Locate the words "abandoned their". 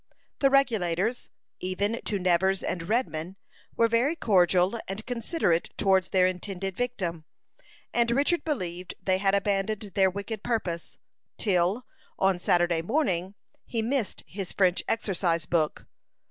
9.35-10.09